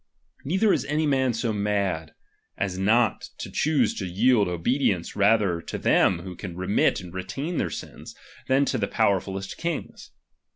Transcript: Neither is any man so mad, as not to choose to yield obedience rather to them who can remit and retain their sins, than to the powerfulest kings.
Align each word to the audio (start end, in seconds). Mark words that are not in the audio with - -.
Neither 0.43 0.73
is 0.73 0.83
any 0.85 1.05
man 1.05 1.31
so 1.31 1.53
mad, 1.53 2.15
as 2.57 2.75
not 2.75 3.29
to 3.37 3.51
choose 3.51 3.93
to 3.99 4.07
yield 4.07 4.47
obedience 4.47 5.15
rather 5.15 5.61
to 5.61 5.77
them 5.77 6.21
who 6.23 6.35
can 6.35 6.57
remit 6.57 6.99
and 7.01 7.13
retain 7.13 7.57
their 7.59 7.69
sins, 7.69 8.15
than 8.47 8.65
to 8.65 8.79
the 8.79 8.87
powerfulest 8.87 9.57
kings. 9.57 10.09